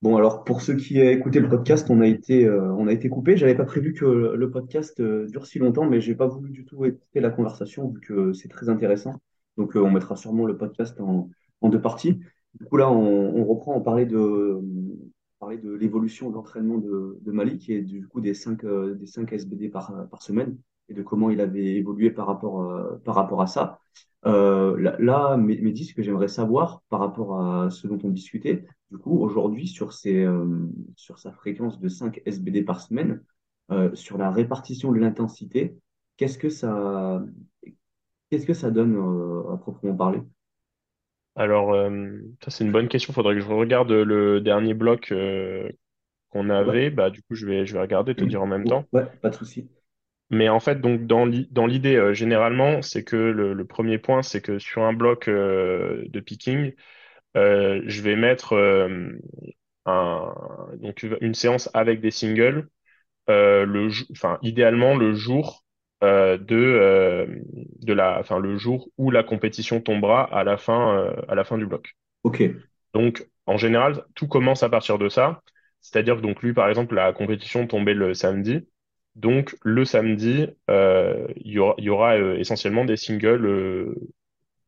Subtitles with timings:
[0.00, 2.92] Bon, alors pour ceux qui ont écouté le podcast, on a été, euh, on a
[2.92, 3.36] été coupé.
[3.36, 6.64] J'avais pas prévu que le podcast euh, dure si longtemps, mais j'ai pas voulu du
[6.64, 9.16] tout écouter la conversation vu que c'est très intéressant.
[9.56, 11.28] Donc euh, on mettra sûrement le podcast en,
[11.64, 12.20] deux parties.
[12.54, 14.60] Du coup là, on, reprend, on parlait de,
[15.40, 19.32] parlait de l'évolution de l'entraînement de, de Malik et du coup des 5 des 5
[19.32, 20.56] SBD par, par semaine
[20.88, 23.80] et de comment il avait évolué par rapport, par rapport à ça.
[24.26, 28.66] Euh, là, là, Mehdi, ce que j'aimerais savoir par rapport à ce dont on discutait,
[28.90, 33.22] du coup, aujourd'hui, sur ses, euh, sur sa fréquence de 5 SBD par semaine,
[33.70, 35.76] euh, sur la répartition de l'intensité,
[36.16, 37.22] qu'est-ce que ça,
[38.30, 40.20] qu'est-ce que ça donne euh, à proprement parler?
[41.36, 43.12] Alors, euh, ça c'est une bonne question.
[43.14, 45.70] Faudrait que je regarde le dernier bloc euh,
[46.30, 46.90] qu'on Ouais, avait.
[46.90, 48.86] Bah, du coup, je vais, je vais regarder, te dire en même temps.
[48.92, 49.68] ouais, pas de souci.
[50.30, 53.98] Mais en fait, donc dans l'i- dans l'idée euh, généralement, c'est que le, le premier
[53.98, 56.72] point, c'est que sur un bloc euh, de picking,
[57.36, 59.10] euh, je vais mettre euh,
[59.86, 60.34] un,
[60.78, 62.68] donc une séance avec des singles.
[63.30, 65.64] euh, le, enfin, idéalement le jour
[66.04, 67.26] euh, de euh,
[67.82, 71.44] de la, enfin le jour où la compétition tombera à la fin euh, à la
[71.44, 71.94] fin du bloc.
[72.22, 72.40] Ok,
[72.94, 75.42] Donc, en général, tout commence à partir de ça.
[75.80, 78.66] C'est-à-dire que donc lui, par exemple, la compétition tombait le samedi.
[79.16, 83.94] Donc, le samedi, euh, il y aura, y aura, euh, essentiellement des singles, euh,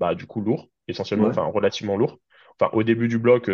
[0.01, 2.21] bah, du coup, lourds, essentiellement, ouais, enfin, relativement lourds.
[2.61, 3.51] Enfin, au début du bloc,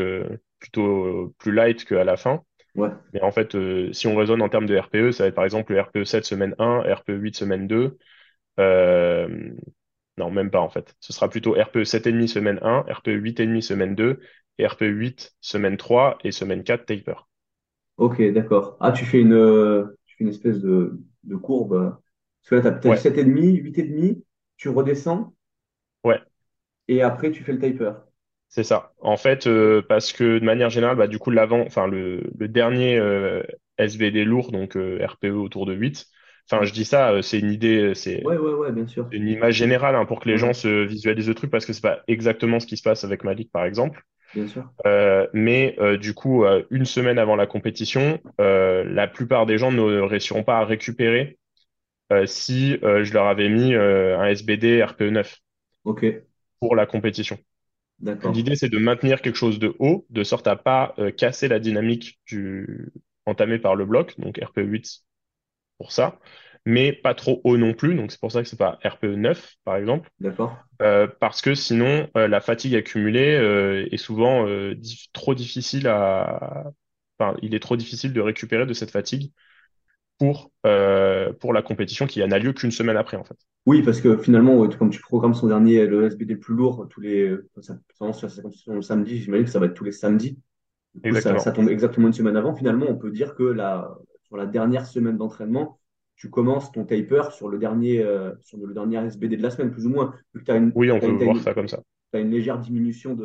[0.58, 2.42] plutôt plus light qu'à la fin.
[2.74, 5.34] ouais, Mais en fait, euh, si on raisonne en termes de RPE, ça va être
[5.34, 7.98] par exemple le RPE 7 semaine 1, RPE 8 semaine 2.
[8.60, 9.28] Euh,
[10.18, 10.96] non, même pas en fait.
[11.00, 14.20] Ce sera plutôt RPE 7,5 semaine 1, RPE 8,5 semaine 2,
[14.58, 17.14] et RPE 8 semaine 3 et semaine 4 taper.
[17.96, 18.76] ok, d'accord.
[18.80, 19.34] Ah, tu fais une,
[20.20, 21.98] une espèce de, de courbe.
[22.42, 24.18] Parce que là, tu as, Ouais, 7,5, 8,5,
[24.56, 25.34] tu redescends
[26.04, 26.20] ouais,
[26.88, 27.92] et après tu fais le taper.
[28.48, 28.92] c'est ça.
[29.00, 32.48] En fait, euh, parce que de manière générale, bah, du coup, l'avant, enfin, le, le
[32.48, 33.42] dernier euh,
[33.78, 36.06] SVD lourd, donc euh, RPE autour de 8,
[36.50, 39.10] enfin, je dis ça, c'est une idée, c'est ouais, ouais, ouais, bien sûr.
[39.10, 41.82] une image générale hein, pour que les gens se visualisent le truc, parce que c'est
[41.82, 44.02] pas exactement ce qui se passe avec Malik, par exemple.
[44.36, 44.70] Bien sûr.
[44.86, 49.72] Euh, mais euh, du coup, euh, une semaine avant la compétition, la plupart des gens
[49.72, 51.38] ne réussiront pas à récupérer
[52.26, 55.36] si je leur avais mis un SBD RPE 9
[55.84, 56.04] Ok,
[56.60, 57.38] pour la compétition.
[58.00, 61.58] L'idée, c'est de maintenir quelque chose de haut, de sorte à pas euh, casser la
[61.58, 62.92] dynamique du...
[63.24, 65.02] entamée par le bloc, donc RPE 8
[65.78, 66.18] pour ça,
[66.66, 69.56] mais pas trop haut non plus, donc c'est pour ça que c'est pas RPE 9,
[69.64, 70.58] par exemple, D'accord.
[70.82, 76.64] euh, parce que sinon, euh, la fatigue accumulée euh, est souvent dif- trop difficile à...
[77.18, 79.32] Enfin, il est trop difficile de récupérer de cette fatigue
[80.18, 80.52] pour,
[81.40, 83.36] pour la compétition qui n'a lieu qu'une semaine après, en fait.
[83.66, 87.00] Oui, parce que finalement, comme tu programmes son dernier, le SBD le plus lourd, tous
[87.00, 87.76] les, ça,
[88.12, 90.38] ça, ça, le samedi, j'imagine que ça va être tous les samedis.
[91.06, 91.52] Coup, ça, ça Exactement.
[91.52, 92.54] tombe exactement une semaine avant.
[92.56, 95.80] Finalement, on peut dire que la, sur la dernière semaine d'entraînement,
[96.16, 99.70] tu commences ton taper sur le dernier, euh, sur le dernier SBD de la semaine,
[99.70, 101.82] plus ou moins, tu as une, Oui, on peut voir une, ça comme ça.
[102.12, 103.16] t'as une légère diminution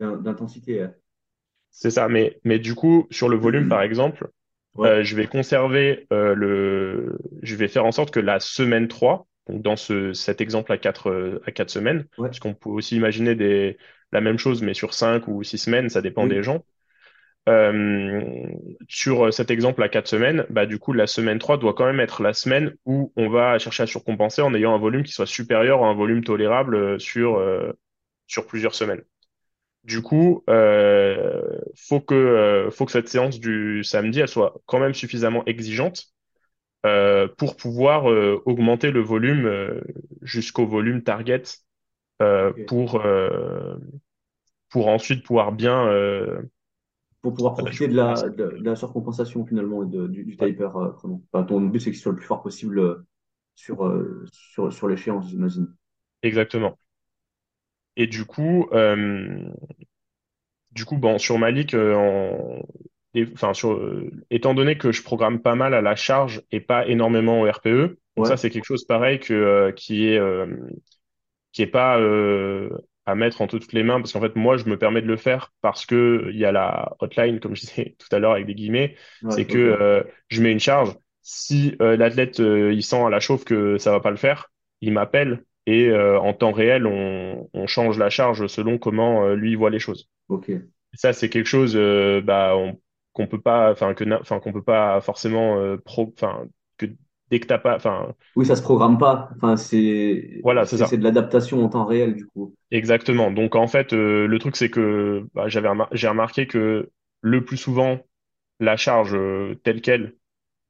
[0.00, 0.88] d'intensité.
[1.70, 2.08] C'est ça.
[2.08, 4.30] Mais, mais du coup, sur le volume, par exemple,
[4.74, 8.88] Ouais, euh, je vais conserver euh, le, je vais faire en sorte que la semaine
[8.88, 12.70] 3, donc dans ce, cet exemple à quatre, euh, à quatre semaines, ouais, puisqu'on peut
[12.70, 13.78] aussi imaginer des,
[14.12, 16.64] la même chose, mais sur cinq ou six semaines, ça dépend des gens.
[17.48, 18.22] Euh,
[18.88, 22.00] sur cet exemple à quatre semaines, bah, du coup, la semaine 3 doit quand même
[22.00, 25.26] être la semaine où on va chercher à surcompenser en ayant un volume qui soit
[25.26, 27.72] supérieur à un volume tolérable euh, sur, euh,
[28.26, 29.02] sur plusieurs semaines.
[29.84, 31.42] Du coup, euh,
[31.76, 36.06] faut que, euh, faut que cette séance du samedi, elle soit quand même suffisamment exigeante
[36.86, 39.80] euh, pour pouvoir euh, augmenter le volume euh,
[40.22, 41.42] jusqu'au volume target
[42.22, 43.76] euh, pour, euh,
[44.70, 46.42] pour ensuite pouvoir bien euh,
[47.26, 50.62] Pour pouvoir profiter de la, de, de la surcompensation finalement de- du, du taper.
[50.76, 50.92] euh.
[51.32, 53.06] Enfin, ton but, c'est qu'il soit le plus fort possible euh,
[53.56, 55.68] sur, euh, sur, sur l'échéance, j'imagine.
[56.22, 56.78] exactement.
[57.96, 59.50] Et du coup, euh,
[60.72, 62.60] du coup, bon, sur Malik, en,
[63.14, 63.80] et- enfin, sur,
[64.30, 67.98] étant donné que je programme pas mal à la charge et pas énormément au RPE,
[68.16, 70.18] donc ça, c'est quelque chose pareil que, qui est,
[71.52, 71.98] qui est pas
[73.06, 75.16] à mettre entre toutes les mains, parce qu'en fait, moi, je me permets de le
[75.16, 78.46] faire parce que il y a la hotline, comme je disais tout à l'heure avec
[78.46, 80.94] des guillemets, ouais, c'est que euh, je mets une charge.
[81.22, 84.50] Si euh, l'athlète euh, il sent à la chauffe que ça va pas le faire,
[84.80, 89.68] il m'appelle et en temps réel, on, on change la charge selon comment lui voit
[89.70, 90.08] les choses.
[90.28, 90.50] Ok.
[90.94, 91.76] Ça, c'est quelque chose
[92.24, 92.80] bah, on-
[93.12, 96.44] qu'on peut pas, enfin que, enfin qu'on peut pas forcément pro, enfin
[96.76, 96.86] que
[97.30, 99.30] dès que t'as pas, enfin Oui, ça se programme pas.
[99.36, 100.98] Enfin, c'est voilà, c'est c'est c'est ça.
[100.98, 102.54] de l'adaptation en temps réel, du coup.
[102.70, 103.30] Exactement.
[103.30, 106.90] Donc en fait, euh, le truc c'est que bah, j'avais remar- j'ai remarqué que
[107.20, 108.00] le plus souvent,
[108.60, 110.14] la charge euh, telle qu'elle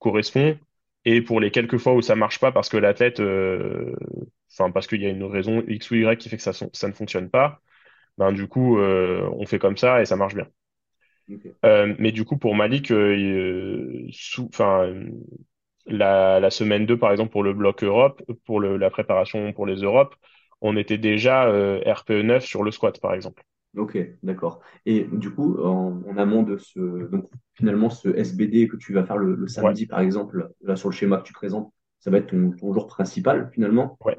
[0.01, 0.59] correspond.
[1.07, 3.95] Et pour les quelques fois où ça marche pas parce que l'athlète, euh,
[4.53, 6.89] enfin parce qu'il y a une raison X ou Y qui fait que ça, ça
[6.89, 7.61] ne fonctionne pas,
[8.19, 10.49] ben du coup, on fait comme ça et ça marche bien.
[11.65, 14.49] Euh, mais du coup, pour Malik, euh, sous,
[15.87, 19.67] la, la semaine 2 par exemple, pour le bloc Europe, pour le, la préparation pour
[19.67, 20.15] les Europes,
[20.61, 23.45] on était déjà euh, RPE 9 sur le squat, par exemple.
[23.77, 24.61] Ok, d'accord.
[24.87, 26.81] Et du coup, en, en amont de ce,
[27.11, 30.77] donc finalement, ce SBD que tu vas faire le, le Ouais, samedi, par exemple, là
[30.77, 33.99] sur le schéma que tu présentes, ça va être ton, ton jour principal finalement.
[34.01, 34.17] ouais.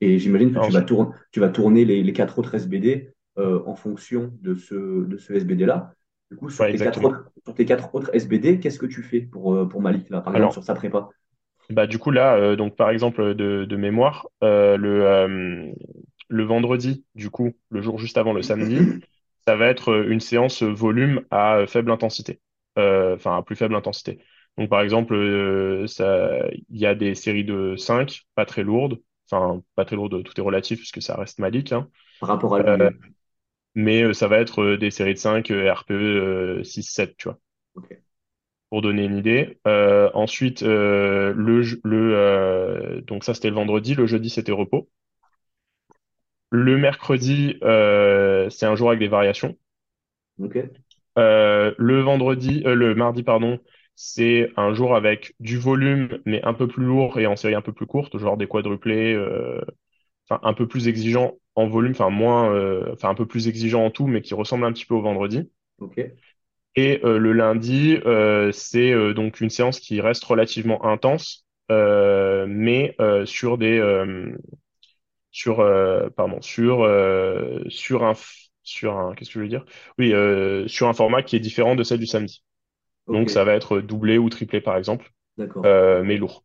[0.00, 3.62] Et j'imagine que tu vas tourner, tu vas tourner les, les quatre autres SBD euh,
[3.66, 4.74] en fonction de ce,
[5.06, 5.94] de ce SBD-là.
[6.30, 9.02] Du coup, sur ouais, tes quatre autres, sur tes quatre autres SBD, qu'est-ce que tu
[9.02, 11.10] fais pour, euh, pour Malik, là, par exemple, sur sa prépa?
[11.70, 15.72] bah, du coup, là, euh, donc, par exemple, de, de mémoire, euh, le, euh,
[16.28, 18.90] le vendredi, du coup, le jour juste avant le samedi,
[19.46, 22.40] ça va être une séance volume à faible intensité,
[22.76, 24.20] enfin à plus faible intensité.
[24.58, 29.84] Donc par exemple, il y a des séries de 5, pas très lourdes, enfin pas
[29.84, 31.88] très lourdes, tout est relatif puisque ça reste Malik, hein.
[32.20, 32.94] Par rapport à lui.
[33.78, 37.28] Mais euh, ça va être euh, des séries de 5 euh, RPE euh, 6-7, tu
[37.30, 37.38] vois,
[38.70, 39.58] pour donner une idée.
[39.66, 41.32] Euh, ensuite, le,
[43.06, 44.88] donc ça c'était le vendredi, le jeudi c'était repos.
[46.50, 49.56] Le mercredi, euh, c'est un jour avec des variations.
[51.18, 53.58] Euh, le vendredi, euh, le mardi, pardon,
[53.96, 57.62] c'est un jour avec du volume, mais un peu plus lourd et en série un
[57.62, 59.16] peu plus courte, genre des quadruplés,
[60.28, 63.84] enfin un peu plus exigeant en volume, enfin moins, euh, enfin un peu plus exigeant
[63.84, 65.50] en tout, mais qui ressemble un petit peu au vendredi.
[66.76, 73.58] Et euh, le lundi, euh, c'est donc une séance qui reste relativement intense, mais sur
[73.58, 73.80] des,
[75.30, 75.56] sur,
[76.16, 76.88] pardon, sur,
[77.68, 78.12] sur un,
[78.62, 79.64] sur un, qu'est-ce que je veux dire?
[79.98, 80.12] Oui,
[80.68, 82.44] sur un format qui est différent de celle du samedi.
[83.08, 86.44] Donc ça va être doublé ou triplé par exemple, mais lourd.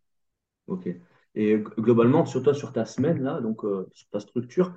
[0.68, 0.88] Ok.
[1.36, 4.74] Et globalement, sur toi, sur ta semaine, là, donc euh, sur ta structure,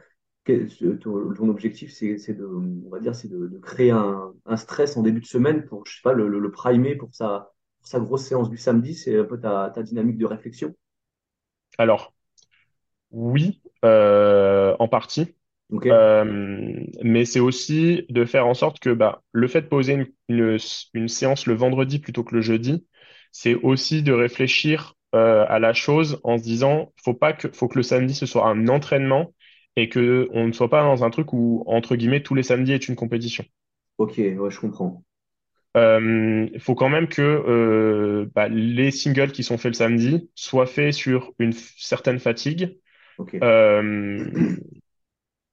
[1.00, 4.96] ton, ton objectif, c'est de, on va dire, c'est de, de créer un, un stress
[4.96, 7.88] en début de semaine pour, je sais pas, le, le, le primer pour sa, pour
[7.88, 8.94] sa grosse séance du samedi.
[8.94, 10.74] C'est un peu ta, ta dynamique de réflexion.
[11.78, 12.14] Alors
[13.10, 15.34] oui, euh, en partie,
[15.90, 16.24] euh,
[17.02, 20.58] mais c'est aussi de faire en sorte que bah, le fait de poser une, une,
[20.94, 22.86] une séance le vendredi plutôt que le jeudi,
[23.32, 27.68] c'est aussi de réfléchir euh, à la chose en se disant, faut pas que, faut
[27.68, 29.32] que le samedi ce soit un entraînement
[29.76, 32.72] et que on ne soit pas dans un truc où entre guillemets tous les samedis
[32.72, 33.44] est une compétition.
[33.98, 35.04] Ok, ouais, je comprends.
[35.76, 40.30] Euh, Il faut quand même que euh, bah, les singles qui sont faits le samedi
[40.34, 42.78] soient faits sur une certaine fatigue
[43.42, 44.26] euh,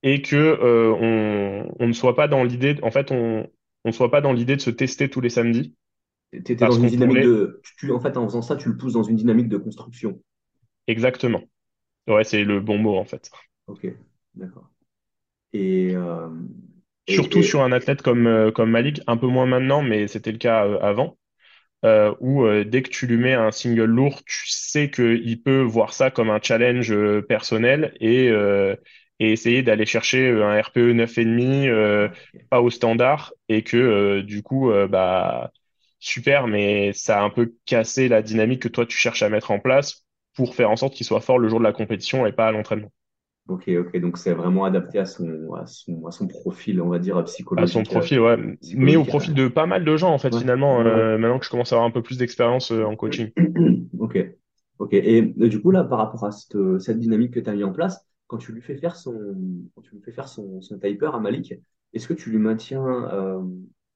[0.03, 3.47] et que euh, on, on ne soit pas dans l'idée, en fait, on,
[3.85, 5.75] on ne soit pas dans l'idée de se tester tous les samedis
[6.43, 8.57] T'étais dans parce une qu'on dynamique pourrait de, tu, tu- en fait, en faisant ça,
[8.57, 10.19] tu le pousses dans une dynamique de construction.
[10.87, 11.41] exactement.
[12.07, 13.31] Ouais, c'est le bon mot en fait.
[13.67, 13.85] Ok,
[14.35, 14.69] d'accord.
[15.53, 16.30] Et, euh,
[17.07, 20.31] et, Surtout sur un athlète comme euh, comme Malik, un peu moins maintenant, mais c'était
[20.31, 21.18] le cas euh, avant.
[21.85, 25.62] euh, où euh, dès que tu lui mets un single lourd, tu sais qu'il peut
[25.62, 26.94] voir ça comme un challenge
[27.27, 28.27] personnel et,
[29.19, 32.47] et essayer d'aller chercher un RPE 9,5 euh, ah, ok.
[32.50, 35.51] pas au standard et que du coup, bah
[36.00, 39.51] super, mais ça a un peu cassé la dynamique que toi tu cherches à mettre
[39.51, 40.05] en place
[40.36, 42.51] pour faire en sorte qu'il soit fort le jour de la compétition et pas à
[42.51, 42.91] l'entraînement.
[43.47, 46.97] Ok, ok, donc c'est vraiment adapté à son, à son, à son profil, on va
[47.00, 49.07] dire, À son psychologique, euh, profil, ouais, mais au psychologique.
[49.09, 51.50] profil de pas mal de gens en fait Ouais, finalement, ouais, euh, maintenant que je
[51.51, 53.31] commence à avoir un peu plus d'expérience euh, en coaching.
[54.00, 54.17] Ok,
[54.79, 54.93] ok.
[54.93, 57.53] Et euh, du coup, là, par rapport à cette, euh, cette dynamique que tu as
[57.53, 59.35] mis en place, quand tu lui fais faire son,
[59.75, 61.53] quand tu lui fais faire son, son taper à Malik,
[61.93, 63.41] est-ce que tu lui maintiens, euh,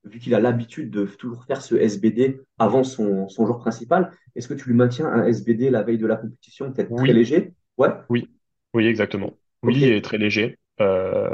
[0.06, 4.48] vu qu'il a l'habitude de toujours faire ce SBD avant son, son jour principal, est-ce
[4.48, 7.54] que tu lui maintiens un SBD la veille de la compétition, peut-être très léger?
[7.78, 8.28] Ouais, Oui,
[8.74, 9.38] oui, exactement.
[9.62, 9.82] ok.
[9.82, 10.60] Oui, et très léger.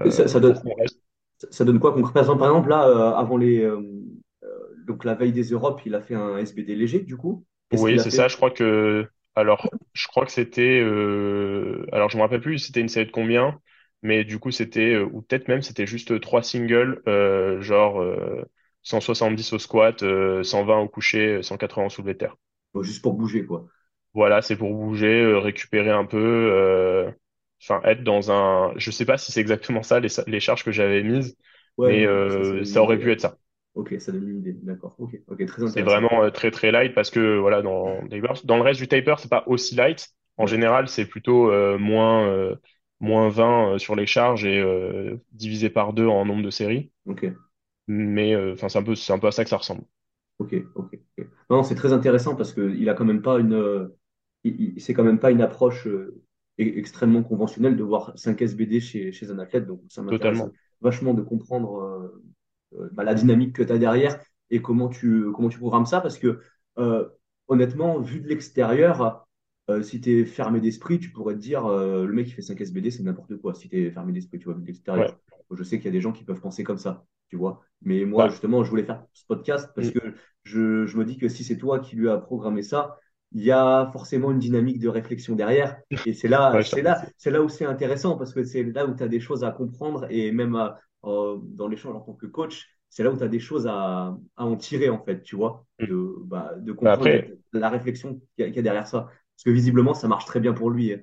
[0.09, 0.99] Ça, Euh, ça donne, reste.
[1.51, 2.37] ça donne quoi concrètement?
[2.37, 3.81] Par exemple, là, euh, avant les, euh,
[4.43, 7.45] euh, donc la veille des Europes, il a fait un SBD léger, du coup?
[7.69, 8.27] Qu'est-ce qu'il Oui, a c'est ça.
[8.27, 9.09] Je crois que.
[9.35, 10.79] Alors, je crois que c'était.
[10.81, 12.59] euh, Alors, je me rappelle plus.
[12.59, 13.59] C'était une série de combien,
[14.03, 18.43] mais du coup, c'était euh, ou peut-être même c'était juste trois singles, euh, genre euh,
[18.83, 22.35] 170 au squat, euh, 120 au coucher, 180 au soulevé de terre.
[22.73, 23.67] Bon, juste pour bouger, quoi.
[24.13, 26.17] Voilà, c'est pour bouger, euh, récupérer un peu.
[26.19, 27.11] euh,
[27.63, 28.73] Enfin, être dans un.
[28.77, 31.37] Je sais pas si c'est exactement ça les, les charges que j'avais mises,
[31.77, 33.37] Ouais, mais mais ça, ça euh, ça aurait idée, pu être ça.
[33.75, 34.53] Ok, ça donne une idée.
[34.53, 34.95] D'accord.
[34.99, 38.01] Ok, ok, très C'est vraiment euh, très très light parce que voilà dans
[38.43, 40.09] dans le reste du taper c'est pas aussi light.
[40.37, 42.27] En général c'est plutôt euh, moins
[42.99, 44.61] moins 20 euh, sur les charges et
[45.31, 46.91] divisé par deux en nombre de séries.
[47.05, 47.23] Ok.
[47.87, 49.83] mais enfin, c'est un peu, c'est un peu à ça que ça ressemble.
[50.39, 51.27] Ok, ok, ok.
[51.49, 53.89] Non, c'est très intéressant parce qu'il a quand même pas une,
[54.43, 55.87] il- il- c'est quand même pas une approche
[56.57, 59.65] extrêmement conventionnelle de voir 5 SBD chez, chez un athlète.
[59.65, 60.43] Donc, ça m'intéresse
[60.81, 62.23] vachement de comprendre euh,
[62.75, 64.19] euh, bah, la dynamique que tu as derrière
[64.49, 66.01] et comment tu, comment tu programmes ça.
[66.01, 66.39] Parce que,
[66.77, 67.07] euh,
[67.47, 69.27] honnêtement, vu de l'extérieur,
[69.69, 72.59] euh, si tu es fermé d'esprit, tu pourrais te dire le mec qui fait 5
[72.61, 73.53] SBD, c'est n'importe quoi.
[73.53, 75.07] Si tu es fermé d'esprit, tu vois, vu de Ouais.
[75.07, 75.19] l'extérieur.
[75.51, 77.61] Je sais qu'il y a des gens qui peuvent penser comme ça, tu vois.
[77.81, 79.99] Mais moi, justement, je voulais faire ce podcast parce mm, que
[80.43, 82.97] je, je me dis que si c'est toi qui lui as programmé ça,
[83.33, 85.77] il y a forcément une dynamique de réflexion derrière.
[86.05, 88.85] Et c'est là, ouais, c'est là, c'est là où c'est intéressant parce que c'est là
[88.85, 92.13] où tu as des choses à comprendre et même à- euh, dans l'échange en tant
[92.13, 95.21] que coach, c'est là où tu as des choses à, à en tirer en fait,
[95.23, 95.85] tu vois, Mm.
[95.85, 98.87] de, bah, de Bah, comprendre après, la réflexion qu'il y, a qu'il y a derrière
[98.87, 99.01] ça.
[99.35, 100.93] Parce que visiblement, ça marche très bien pour lui.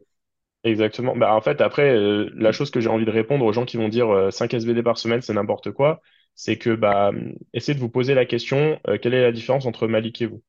[0.65, 1.17] exactement.
[1.17, 3.77] Bah, en fait, après, euh, la chose que j'ai envie de répondre aux gens qui
[3.77, 6.01] vont dire euh, 5 SVD par semaine, c'est n'importe quoi,
[6.35, 7.13] c'est que bah,
[7.53, 10.43] essayez de vous poser la question, euh, quelle est la différence entre Malik et vous?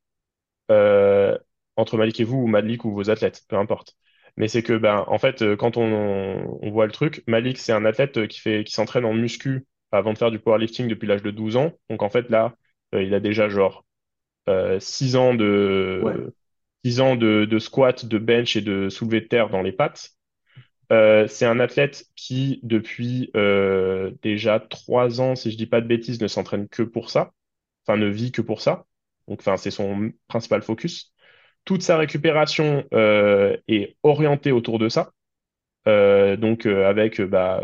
[1.78, 3.96] Entre Malik et vous, ou Malik ou vos athlètes, peu importe.
[4.38, 7.74] Mais c'est que, ben, en fait, euh, quand on, on voit le truc, Malik, c'est
[7.74, 11.08] un athlète euh, qui fait, qui s'entraîne en muscu avant de faire du powerlifting depuis
[11.08, 11.74] l'âge de 12 ans.
[11.90, 12.56] Donc, en fait, là,
[12.96, 13.86] euh, il a déjà genre
[14.50, 15.34] euh, 6 ans
[16.02, 16.34] Ouais, de,
[16.86, 20.12] 6 ans de, de squat, de bench et de soulevé de terre dans les pattes.
[20.92, 23.32] Euh, c'est un athlète qui, depuis
[24.22, 27.32] déjà 3 ans, si je dis pas de bêtises, ne s'entraîne que pour ça.
[27.86, 28.86] Enfin, ne vit que pour ça.
[29.28, 31.14] Donc, enfin, c'est son principal focus
[31.66, 35.12] toute sa récupération euh, est orientée autour de ça.
[35.88, 37.64] Euh, donc euh, avec bah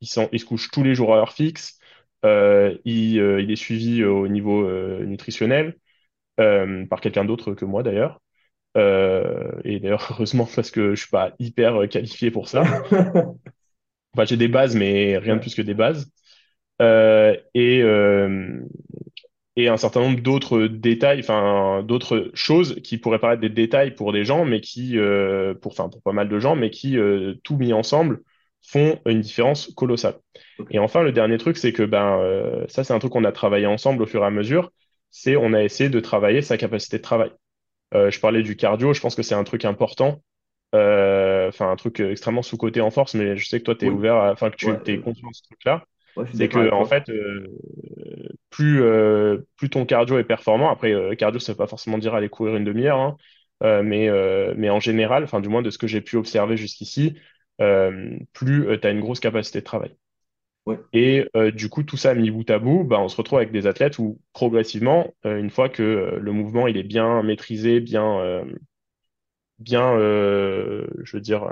[0.00, 1.78] il, se couche tous les jours à heure fixe.
[2.24, 4.68] Il, il est suivi au niveau
[5.04, 5.76] nutritionnel
[6.36, 8.20] par quelqu'un d'autre que moi d'ailleurs.
[8.76, 12.64] Euh, et d'ailleurs heureusement parce que je suis pas hyper qualifié pour ça.
[14.14, 16.10] Enfin j'ai des bases mais rien de plus que des bases.
[16.82, 18.60] Euh, et, euh,
[19.56, 24.12] et un certain nombre d'autres détails, enfin d'autres choses qui pourraient paraître des détails pour
[24.12, 27.34] des gens, mais qui, euh, pour, enfin pour pas mal de gens, mais qui, euh,
[27.44, 28.22] tout mis ensemble,
[28.62, 30.16] font une différence colossale.
[30.70, 33.32] Et enfin, le dernier truc, c'est que ben euh, ça, c'est un truc qu'on a
[33.32, 34.72] travaillé ensemble au fur et à mesure.
[35.10, 37.30] C'est on a essayé de travailler sa capacité de travail.
[37.94, 40.22] Euh, je parlais du cardio, je pense que c'est un truc important,
[40.74, 43.88] euh, enfin un truc extrêmement sous-coté en force, mais je sais que toi, tu es
[43.88, 46.48] oui, ouvert, à- enfin que ouais, tu t'es euh, conscient de ce truc-là ouais, c'est
[46.48, 47.46] que en fait, euh,
[48.50, 50.70] plus euh, plus ton cardio est performant.
[50.70, 53.16] Après, euh, cardio, ça veut pas forcément dire aller courir une demi-heure, hein,
[53.82, 54.08] mais
[54.56, 57.14] mais en général, enfin du moins de ce que j'ai pu observer jusqu'ici,
[57.58, 59.96] plus tu as une grosse capacité de travail.
[60.66, 63.52] Ouais, Et du coup, tout ça mis bout à bout, bah, on se retrouve avec
[63.52, 68.44] des athlètes où progressivement, une fois que le mouvement il est bien maîtrisé, bien
[69.58, 71.46] bien, je veux dire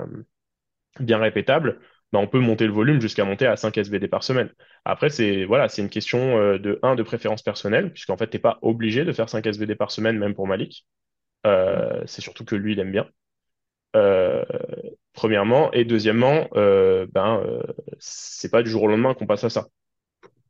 [0.99, 1.79] bien répétable,
[2.11, 4.49] bah, on peut monter le volume jusqu'à monter à 5 SBD par semaine.
[4.83, 8.39] Après, c'est voilà, c'est une question euh, de un de préférence personnelle, puisqu'en fait, t'es
[8.39, 10.85] pas obligé de faire 5 SBD par semaine, même pour Malik.
[11.47, 13.07] Euh, c'est surtout que lui, il aime bien.
[13.95, 14.43] Euh,
[15.13, 17.43] premièrement, et deuxièmement, ben
[17.99, 19.67] c'est pas du jour au lendemain qu'on passe à ça.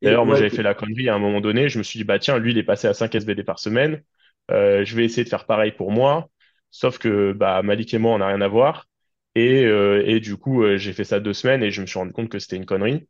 [0.02, 1.70] D'ailleurs, moi, ouais, j'avais fait la connerie à un moment donné.
[1.70, 4.02] Je me suis dit, bah tiens, lui, il est passé à 5 SBD par semaine.
[4.50, 6.28] Je vais essayer de faire pareil pour moi.
[6.72, 8.88] Sauf que bah, Malik et moi, on n'a rien à voir.
[9.36, 12.00] Et, euh, et du coup, euh, j'ai fait ça deux semaines et je me suis
[12.00, 13.08] rendu compte que c'était une connerie.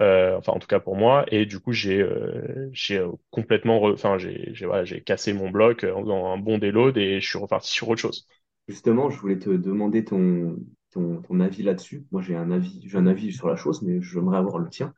[0.00, 1.24] Euh, enfin, en tout cas pour moi.
[1.28, 2.06] Et du coup, j'ai
[3.30, 7.70] complètement, enfin, j'ai voilà, cassé mon bloc faisant un bon déload et je suis reparti
[7.70, 8.26] sur autre chose.
[8.68, 10.56] Justement, je voulais te demander ton,
[11.40, 12.06] avis là-dessus.
[12.12, 14.94] Moi, j'ai un avis, un avis sur la chose, mais j'aimerais avoir le tien.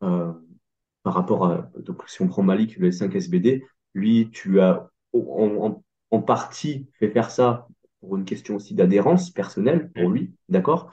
[0.00, 3.62] Par rapport à, donc, si on prend Malik, le S5 SBD,
[3.92, 7.68] lui, tu as en partie fait faire ça
[8.04, 10.14] pour une question aussi d'adhérence personnelle pour Mm.
[10.14, 10.92] lui, d'accord?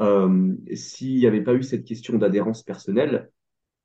[0.00, 3.30] Euh, s'il n'y avait pas eu cette question d'adhérence personnelle,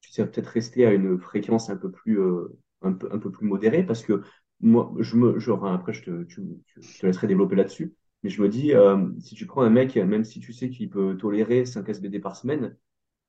[0.01, 3.31] tu serais peut-être resté à une fréquence un peu plus, euh, un peu, un peu
[3.31, 4.21] plus modérée parce que
[4.61, 5.37] moi, je me,
[5.73, 7.93] après, je te, tu- tu- je te laisserai développer là-dessus,
[8.23, 10.89] mais je me dis, euh, si tu prends un mec, même si tu sais qu'il
[10.89, 12.75] peut tolérer 5 SBD par semaine,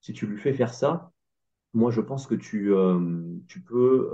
[0.00, 1.12] si tu lui fais faire ça,
[1.74, 2.72] moi, je pense que tu,
[3.48, 4.10] tu peux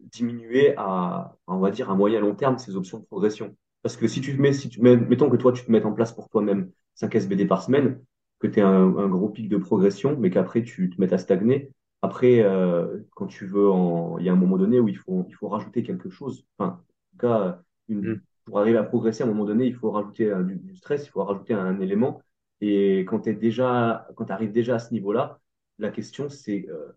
[0.00, 3.56] diminuer à, on va dire, à moyen long terme ces options de progression.
[3.82, 5.86] Parce que si tu te mets, si tu mets, mettons que toi, tu te mettes
[5.86, 8.00] en place pour toi-même 5 SBD par semaine,
[8.38, 11.18] que tu aies un, un gros pic de progression, mais qu'après tu te mettes à
[11.18, 11.70] stagner.
[12.02, 15.24] Après, euh, quand tu veux, en, il y a un moment donné où il faut,
[15.28, 16.44] il faut rajouter quelque chose.
[16.58, 16.76] Enfin, en
[17.12, 18.20] tout cas, une, Mm.
[18.44, 21.10] pour arriver à progresser, à un moment donné, il faut rajouter du, du stress, il
[21.10, 22.22] faut rajouter un, élément.
[22.60, 25.40] Et quand tu déjà, quand arrives déjà à ce niveau-là,
[25.78, 26.92] la question, c'est euh,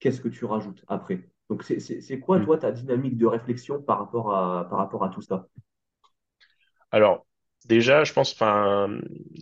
[0.00, 1.28] qu'est-ce que tu rajoutes après?
[1.48, 2.44] Donc, c'est quoi, Mm.
[2.44, 5.48] toi, ta dynamique de réflexion par rapport à, par rapport à tout ça?
[6.92, 7.26] Alors,
[7.64, 8.98] déjà, je pense, enfin,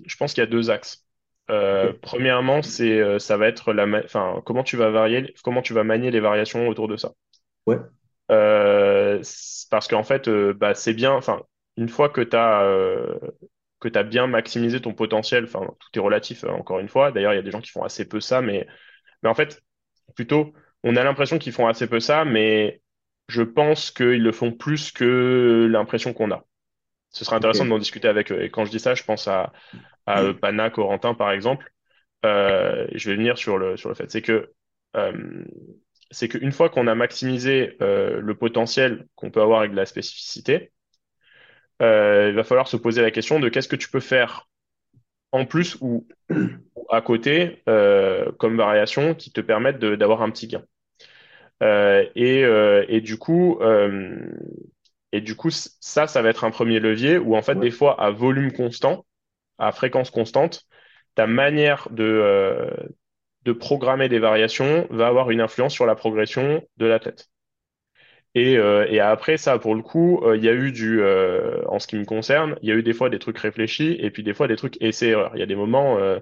[0.06, 1.04] je pense qu'il y a deux axes.
[1.50, 5.62] Euh, premièrement, c'est, euh, ça va être la, ma- enfin, comment tu vas varier, comment
[5.62, 7.12] tu vas manier les variations autour de ça.
[7.66, 7.78] Ouais.
[8.30, 11.42] Euh, c'est parce qu'en fait, euh, bah, c'est bien, enfin,
[11.76, 12.64] une fois que tu as,
[13.80, 17.10] que tu as bien maximisé ton potentiel, enfin, tout est relatif, encore une fois.
[17.10, 18.66] D'ailleurs, il y a des gens qui font assez peu ça, mais,
[19.22, 19.62] mais en fait,
[20.14, 20.52] plutôt,
[20.84, 22.82] on a l'impression qu'ils font assez peu ça, mais
[23.28, 26.44] je pense qu'ils le font plus que l'impression qu'on a.
[27.10, 28.42] Ce serait intéressant d'en discuter avec eux.
[28.42, 29.52] Et quand je dis ça, je pense à,
[30.06, 31.70] à euh, Pana, Corentin, par exemple.
[32.26, 34.10] Euh, je vais venir sur le, sur le fait.
[34.10, 34.52] C'est que,
[34.96, 35.44] euh,
[36.10, 39.86] c'est qu'une fois qu'on a maximisé euh, le potentiel qu'on peut avoir avec de la
[39.86, 40.72] spécificité,
[41.80, 44.48] il va falloir se poser la question de qu'est-ce que tu peux faire
[45.32, 50.62] en plus ou, ou à côté comme variation qui te permettent d'avoir un petit gain.
[52.14, 52.40] Et,
[52.88, 53.58] et du coup,
[55.12, 57.60] et du coup, ça, ça va être un premier levier où en fait, Ouais.
[57.62, 59.04] des fois, à volume constant,
[59.58, 60.66] à fréquence constante,
[61.16, 62.70] ta manière de, euh,
[63.44, 67.28] de programmer des variations va avoir une influence sur la progression de l'athlète.
[68.34, 71.62] Et, euh, et après ça, pour le coup, euh, il y a eu du, euh,
[71.66, 74.10] en ce qui me concerne, il y a eu des fois des trucs réfléchis et
[74.10, 75.32] puis des fois des trucs essais-erreurs.
[75.34, 76.20] Il y a des moments, euh,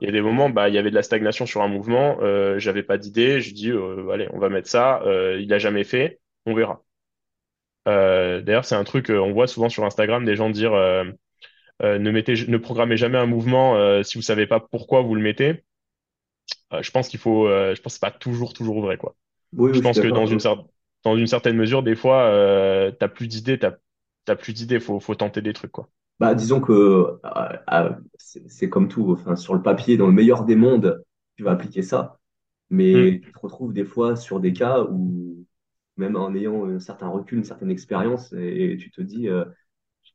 [0.00, 2.18] il y a des moments, bah, il y avait de la stagnation sur un mouvement,
[2.22, 5.58] euh, j'avais pas d'idée, je dis, euh, allez, on va mettre ça, euh, il a
[5.58, 6.82] jamais fait, on verra.
[7.88, 11.04] Euh, d'ailleurs, c'est un truc, euh, on voit souvent sur Instagram des gens dire, euh,
[11.82, 15.64] ne mettez, ne programmez jamais un mouvement si vous savez pas pourquoi vous le mettez.
[16.82, 19.16] Je pense qu'il faut, je pense que pas toujours, toujours vrai, quoi.
[19.52, 20.66] Oui, Je oui, pense que dans une, cer-
[21.04, 23.74] dans une certaine mesure, des fois, euh, t'as plus d'idées, t'as,
[24.26, 25.90] t'as plus d'idées, faut, faut tenter des trucs, quoi.
[26.20, 26.72] Bah, disons que
[27.72, 29.12] euh, c'est comme tout.
[29.12, 31.04] Enfin, sur le papier, dans le meilleur des mondes,
[31.36, 32.18] tu vas appliquer ça.
[32.92, 35.44] Hmm, Mais tu te retrouves des fois sur des cas où,
[35.98, 39.44] même en ayant un certain recul, une certaine expérience, et, et tu te dis, euh,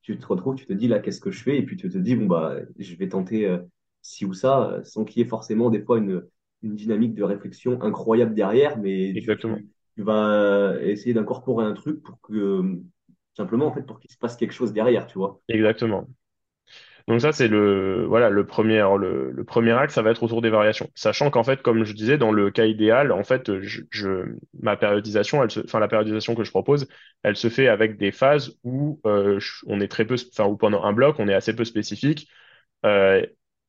[0.02, 1.58] tu te retrouves, tu te dis là, qu'est-ce que je fais?
[1.58, 3.60] Et puis tu te dis, bon, bah, je vais tenter euh,
[4.02, 6.24] ci ou ça, euh, sans qu'il y ait forcément des fois une,
[6.62, 11.74] une dynamique de réflexion incroyable derrière, mais tu, exactement, tu, tu vas essayer d'incorporer un
[11.74, 12.80] truc pour que,
[13.36, 15.42] simplement, en fait, pour qu'il se passe quelque chose derrière, tu vois.
[15.48, 16.08] exactement.
[17.08, 20.90] Donc ça, c'est le, voilà, le premier, le, axe, ça va être autour des variations.
[20.96, 23.50] Sachant qu'en fait, comme je disais, dans le cas idéal, en fait,
[24.62, 26.88] ma périodisation, enfin, la périodisation que je propose,
[27.24, 30.84] elle se fait avec des phases où euh, on est très peu, enfin, où pendant
[30.84, 32.30] un bloc, on est assez peu spécifique.
[32.86, 33.26] Euh,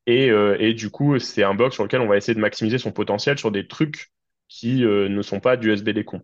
[0.07, 2.77] et, euh, et du coup, c'est un bloc sur lequel on va essayer de maximiser
[2.77, 4.11] son potentiel sur des trucs
[4.47, 6.21] qui ne sont pas du SBD con.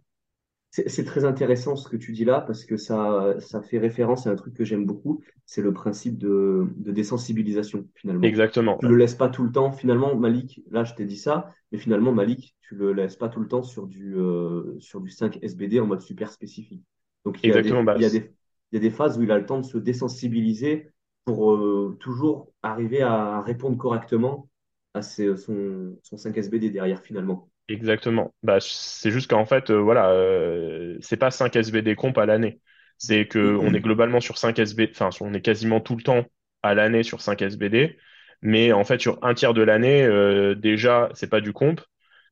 [0.73, 4.29] C'est très intéressant ce que tu dis là parce que ça, ça fait référence à
[4.31, 8.29] un truc que j'aime beaucoup, c'est le principe de, de désensibilisation finalement.
[8.29, 8.89] Exactement, Tu ouais.
[8.89, 12.13] le laisses pas tout le temps, finalement Malik, là je t'ai dit ça, mais finalement
[12.13, 15.79] Malik, tu le laisses pas tout le temps sur du, euh, sur du 5 SBD
[15.81, 16.83] en mode super spécifique.
[17.25, 18.33] Donc il y a Exactement, des, bah, il y a des,
[18.71, 20.89] il y a des phases où il a le temps de se désensibiliser
[21.25, 24.49] pour euh, toujours arriver à répondre correctement
[24.93, 27.50] à ses- son, son 5 SBD derrière finalement.
[27.67, 28.33] Exactement.
[28.43, 32.59] Bah, c'est juste qu'en fait, euh, voilà, euh, c'est pas 5 SBD comp à l'année.
[32.97, 36.25] C'est que on est globalement sur 5 SBD, enfin, on est quasiment tout le temps
[36.63, 37.97] à l'année sur 5 SBD.
[38.41, 41.79] Mais en fait, sur un tiers de l'année, euh, déjà, c'est pas du comp.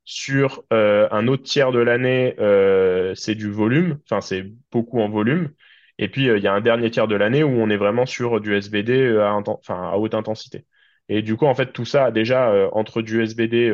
[0.05, 3.99] Sur euh, un autre tiers de l'année, euh, c'est du volume.
[4.05, 5.51] Enfin, c'est beaucoup en volume.
[5.99, 8.05] Et puis, euh, il y a un dernier tiers de l'année où on est vraiment
[8.05, 10.65] sur du SBD à, enfin, à haute intensité.
[11.09, 13.69] Et du coup, en fait, tout ça, déjà, euh, entre du SBD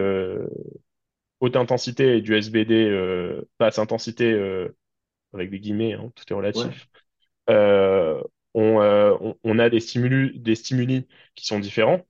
[1.42, 4.76] haute intensité et du SBD euh, basse intensité euh,
[5.34, 6.88] avec des guillemets, hein, tout est relatif.
[7.50, 8.22] Euh,
[8.56, 12.02] on, euh, on, on a des stimuli, des stimuli qui sont différents.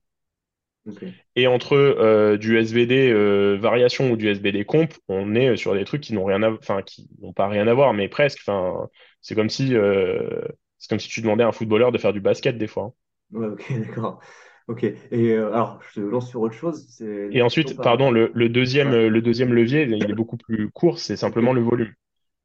[1.36, 3.12] Et entre du SBD
[3.58, 6.82] variation ou du SBD comp, on est sur des trucs qui n'ont rien à, enfin
[6.82, 8.38] qui n'ont pas rien à voir, mais presque.
[8.40, 8.88] Enfin,
[9.20, 9.74] c'est comme si
[10.78, 12.84] c'est comme si tu demandais à un footballeur de faire du basket des fois.
[12.84, 12.92] hein.
[13.30, 14.20] Ouais, ok, d'accord.
[14.68, 14.84] Ok.
[14.84, 14.96] Et
[15.32, 16.86] euh, alors, je te lance sur autre chose.
[17.30, 20.70] Et ensuite, par pardon, le, le deuxième, Ouais, le deuxième levier, il est beaucoup plus
[20.70, 21.92] court, c'est simplement le volume.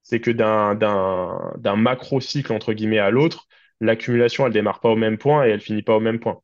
[0.03, 3.47] c'est que d'un d'un d'un macro-cycle entre guillemets à l'autre,
[3.81, 6.41] l'accumulation elle démarre pas au même point et elle finit pas au même point.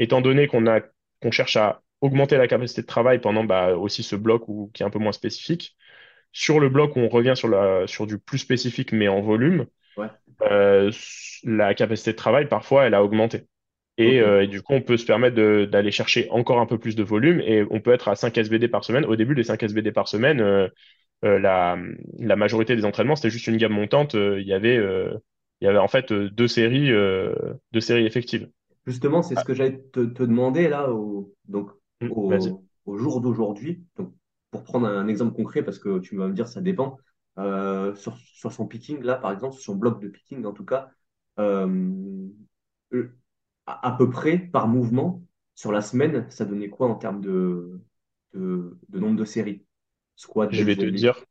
[0.00, 0.80] Étant donné qu'on a
[1.22, 4.82] qu'on cherche à augmenter la capacité de travail pendant bah, aussi ce bloc où, qui
[4.82, 5.76] est un peu moins spécifique,
[6.32, 9.66] sur le bloc où on revient sur la sur du plus spécifique mais en volume,
[9.96, 10.10] Ouais,
[10.42, 10.90] euh,
[11.44, 13.46] la capacité de travail parfois elle a augmenté.
[13.98, 16.96] Et, euh, et du coup, on peut se permettre d'aller chercher encore un peu plus
[16.96, 19.04] de volume et on peut être à 5 SBD par semaine.
[19.04, 20.68] Au début, les 5 SBD par semaine, euh,
[21.24, 21.78] euh, la,
[22.18, 24.14] la majorité des entraînements, c'était juste une gamme montante.
[24.14, 26.90] Il y avait, il y avait en fait deux séries,
[27.72, 28.48] deux séries effectives.
[28.86, 31.70] Justement, c'est ce Ah, que j'allais te, te demander là, au, donc,
[32.28, 32.52] vas-y.
[32.52, 33.84] au, au jour d'aujourd'hui.
[34.50, 36.96] Pour prendre un exemple concret, parce que tu vas me dire ça dépend.
[37.36, 40.90] Sur, sur son picking, là, par exemple, sur son bloc de picking, en tout cas,
[43.68, 45.22] à, à peu près par mouvement,
[45.54, 47.80] sur la semaine, ça donnait quoi en termes de,
[48.34, 49.64] de, de nombre de séries?
[50.50, 51.24] Je vais te dire,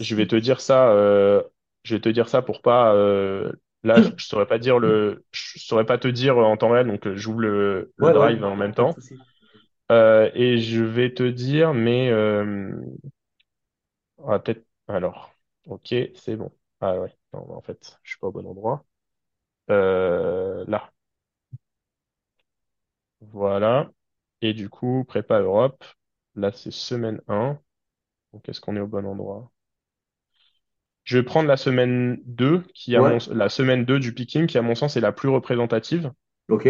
[0.00, 1.42] je vais te dire ça, euh,
[1.84, 3.52] je vais te dire ça pour pas, euh,
[3.84, 6.86] là, je, je saurais pas dire le, je saurais pas te dire en temps réel,
[6.88, 8.96] donc euh, j'ouvre le, le Ouais, ouais, drive en même temps.
[9.92, 12.10] Euh, et je vais te dire, mais
[14.26, 14.64] ah, peut-être.
[14.88, 15.32] Alors,
[15.66, 16.52] ok, c'est bon.
[16.80, 18.84] Ah ouais, non, en fait, je suis pas au bon endroit.
[19.68, 20.92] Là,
[23.20, 23.90] voilà.
[24.42, 25.84] Et du coup, prépa Europe.
[26.34, 27.58] Là, c'est semaine un
[28.32, 29.52] Donc, est-ce qu'on est au bon endroit?
[31.04, 34.46] Je vais prendre la semaine 2 qui à mon, Ouais, la semaine 2 du picking,
[34.46, 36.12] qui à mon sens est la plus représentative.
[36.48, 36.66] ok,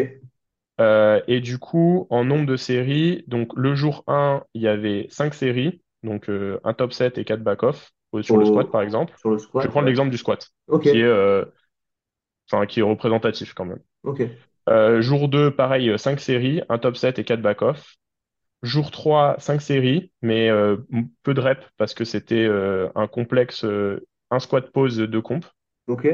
[0.80, 5.06] Euh, et du coup, en nombre de séries, donc le jour un il y avait
[5.10, 8.70] 5 séries, donc euh, un top 7 et 4 back-off euh, sur le squat, au,
[8.70, 9.16] par exemple.
[9.16, 9.86] sur le Je vais squat, prendre ouais.
[9.86, 11.44] l'exemple du squat, Ok, qui est, euh,
[12.50, 13.80] enfin, qui est représentatif quand même.
[14.02, 14.20] ok,
[14.68, 17.96] Euh, jour 2 pareil, euh, 5 séries, un top 7 et 4 back-off.
[18.62, 20.76] Jour 3 5 séries, mais euh,
[21.24, 25.46] peu de reps parce que c'était euh, un complexe, euh, un squat pause de comp.
[25.86, 26.06] ok,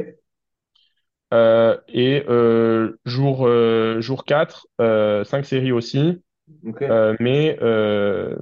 [1.33, 6.23] Euh, et euh, jour, euh, jour 4 euh, 5 séries aussi,
[6.67, 6.83] ok.
[6.91, 8.37] euh, mais, euh,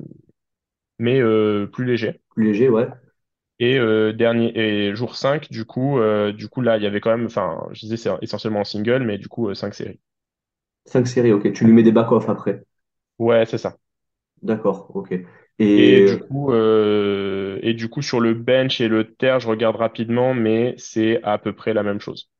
[0.98, 2.20] mais euh, plus léger.
[2.34, 2.88] Plus léger, ouais.
[3.60, 7.00] Et euh, dernier et jour 5 du coup, euh, du coup là, il y avait
[7.00, 10.00] quand même, enfin, je disais c'est essentiellement en single, mais du coup euh, 5 séries.
[10.84, 11.52] Cinq séries, ok.
[11.54, 12.64] Tu lui mets des back-off après.
[13.18, 13.76] Ouais, c'est ça.
[14.42, 15.12] D'accord, ok.
[15.76, 19.48] Et Et du coup, euh, et du coup sur le bench et le terre, je
[19.48, 22.30] regarde rapidement, mais c'est à peu près la même chose.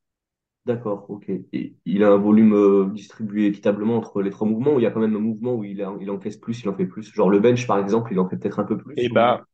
[0.67, 1.31] d'accord, ok.
[1.53, 4.87] Et il a un volume euh, distribué équitablement entre les trois mouvements, ou il y
[4.87, 7.13] a quand même un mouvement où il, a- il encaisse plus, il en fait plus?
[7.15, 9.11] Genre le bench, par exemple, il en fait peut-être un peu Et plus, ou...
[9.11, 9.47] bah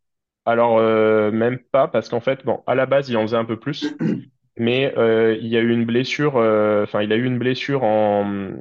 [0.47, 3.45] alors euh, même pas parce qu'en fait, bon, à la base il en faisait un
[3.45, 3.95] peu plus.
[4.59, 7.85] mais euh, il y a eu une blessure, euh, enfin, il a eu une blessure
[7.85, 8.53] en,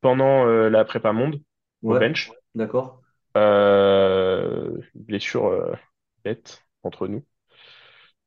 [0.00, 1.40] pendant euh, la prépa monde
[1.88, 2.38] au Ouais, bench.
[2.54, 3.02] d'accord,
[3.36, 5.74] Euh, blessure euh,
[6.24, 7.24] bête entre nous.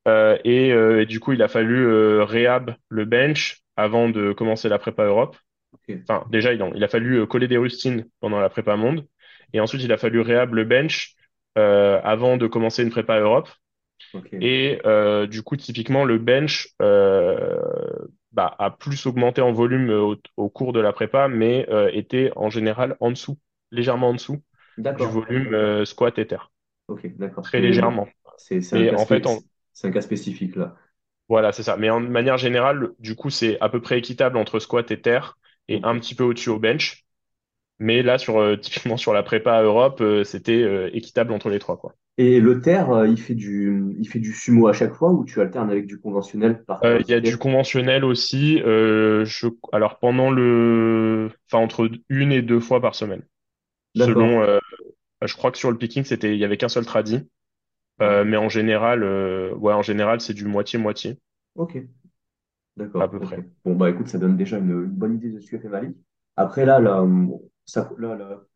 [0.08, 4.34] Euh, et, euh, et du coup, il a fallu euh, réhab le bench avant de
[4.34, 5.38] commencer la prépa Europe.
[5.72, 8.76] ok, Enfin, déjà, il, en- il a fallu euh, coller des rustines pendant la prépa
[8.78, 9.08] monde.
[9.54, 11.15] Et ensuite, il a fallu réhab le bench
[11.56, 13.50] avant de commencer une prépa Europe.
[14.42, 17.60] Et euh, du coup, typiquement, le bench euh,
[18.32, 21.90] bah, a plus augmenté en volume euh, au, au cours de la prépa, mais euh,
[21.94, 23.38] était en général en dessous,
[23.72, 24.42] légèrement en dessous
[24.96, 26.52] du volume euh, squat et terre.
[26.88, 27.44] ok, d'accord.
[27.44, 28.08] Très légèrement.
[28.38, 29.26] c'est un en fait,
[29.84, 30.76] un cas spécifique, là.
[31.28, 31.78] voilà, c'est ça.
[31.78, 35.38] Mais en manière générale, du coup, c'est à peu près équitable entre squat et terre
[35.68, 37.06] et un petit peu au-dessus au bench.
[37.80, 41.60] Mais là, sur, euh, typiquement sur la prépa Europe, euh, c'était euh, équitable entre les
[41.60, 41.96] trois, quoi.
[42.20, 45.26] Et le terre, euh, il fait du, il fait du sumo à chaque fois, ou
[45.26, 48.62] tu alternes avec du conventionnel par Euh, Il y a du conventionnel aussi.
[48.63, 53.24] euh, je, alors pendant le, enfin entre une et deux fois par semaine,
[53.96, 54.44] selon.
[54.44, 54.60] Euh,
[55.26, 57.30] je crois que sur le picking c'était, il y avait qu'un seul tradi,
[58.02, 61.20] euh, mais en général, euh, ouais, en général c'est du moitié-moitié
[61.56, 61.89] ok.
[62.98, 63.36] à D'accord, peu ok.
[63.36, 63.44] près.
[63.65, 65.98] Bon, bah écoute, ça donne déjà une, une bonne idée de ce que fait Malik.
[66.36, 67.90] Après, là, là, bon, ça,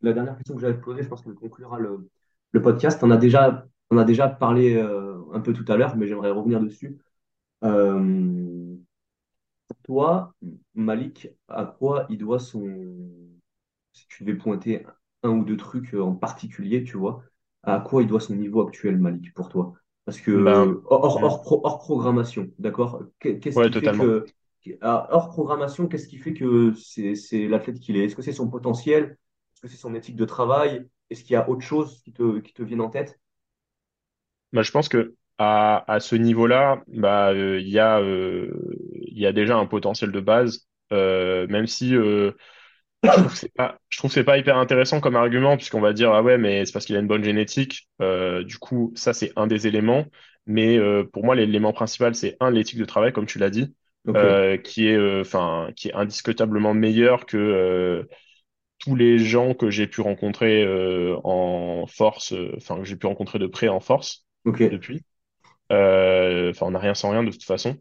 [0.02, 2.10] la dernière question que j'avais posée, je pense qu'elle conclura le,
[2.52, 3.04] le podcast.
[3.04, 6.32] On a déjà, on a déjà parlé euh, un peu tout à l'heure, mais j'aimerais
[6.32, 6.98] revenir dessus.
[7.64, 8.76] Euh,
[9.84, 10.34] toi,
[10.76, 13.08] Malik, à quoi il doit son...
[13.94, 14.86] Si tu devais pointer
[15.24, 17.24] un ou deux trucs en particulier, tu vois,
[17.64, 19.74] à quoi il doit son niveau actuel, Malik, pour toi?
[20.06, 23.04] Parce Ben, que hors, hmm, hors, pro- hors programmation, d'accord?
[23.20, 23.92] Qu'est- Qu'est-ce ouais, qui fait totalement.
[23.92, 24.34] que...
[24.82, 28.06] ah, Hors programmation, qu'est-ce qui fait que c'est l'athlète qu'il est?
[28.06, 29.18] Est-ce que c'est son potentiel?
[29.54, 30.88] Est-ce que c'est son éthique de travail?
[31.10, 33.20] Est-ce qu'il y a autre chose qui te, vient en tête?
[34.52, 38.52] Ben, je pense que à, ce niveau-là, bah, euh, il y a, euh,
[39.08, 42.34] il y a déjà un potentiel de base, euh, même si Je
[43.02, 46.66] trouve que c'est pas, pas hyper intéressant comme argument, puisqu'on va dire, ah ouais, mais
[46.66, 47.90] c'est parce qu'il a une bonne génétique.
[48.00, 50.06] Du coup, ça, c'est un des éléments.
[50.46, 50.80] Mais
[51.12, 53.76] pour moi, l'élément principal, c'est un, l'éthique de travail, comme tu l'as dit,
[54.10, 58.04] Euh, qui est, euh, enfin, qui est indiscutablement meilleur que euh,
[58.80, 60.66] tous les gens que j'ai pu rencontrer
[61.24, 65.02] en force, enfin, que j'ai pu rencontrer de près en force depuis.
[65.70, 67.78] Enfin, on n'a rien sans rien de toute façon.